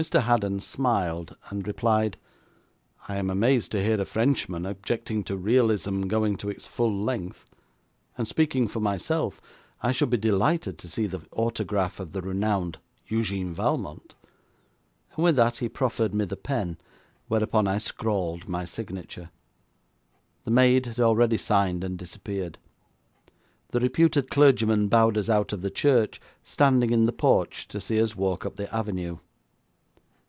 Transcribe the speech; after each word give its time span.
Mr. 0.00 0.22
Haddon 0.22 0.60
smiled, 0.60 1.34
and 1.50 1.66
replied: 1.66 2.16
'I 3.08 3.16
am 3.16 3.30
amazed 3.30 3.72
to 3.72 3.82
hear 3.82 4.00
a 4.00 4.04
Frenchman 4.04 4.64
objecting 4.64 5.24
to 5.24 5.36
realism 5.36 6.02
going 6.02 6.36
to 6.36 6.48
its 6.48 6.68
full 6.68 7.02
length, 7.02 7.50
and 8.16 8.28
speaking 8.28 8.68
for 8.68 8.78
myself, 8.78 9.40
I 9.82 9.90
should 9.90 10.08
be 10.08 10.16
delighted 10.16 10.78
to 10.78 10.88
see 10.88 11.08
the 11.08 11.26
autograph 11.32 11.98
of 11.98 12.12
the 12.12 12.22
renowned 12.22 12.78
Eugène 13.10 13.50
Valmont,' 13.52 14.14
and 15.16 15.24
with 15.24 15.34
that 15.34 15.56
he 15.56 15.68
proffered 15.68 16.14
me 16.14 16.26
the 16.26 16.36
pen, 16.36 16.78
whereupon 17.26 17.66
I 17.66 17.78
scrawled 17.78 18.48
my 18.48 18.64
signature. 18.64 19.30
The 20.44 20.52
maid 20.52 20.86
had 20.86 21.00
already 21.00 21.38
signed, 21.38 21.82
and 21.82 21.98
disappeared. 21.98 22.56
The 23.70 23.80
reputed 23.80 24.30
clergyman 24.30 24.86
bowed 24.86 25.18
us 25.18 25.28
out 25.28 25.52
of 25.52 25.62
the 25.62 25.70
church, 25.72 26.20
standing 26.44 26.90
in 26.92 27.06
the 27.06 27.12
porch 27.12 27.66
to 27.66 27.80
see 27.80 28.00
us 28.00 28.14
walk 28.14 28.46
up 28.46 28.54
the 28.54 28.72
avenue. 28.72 29.18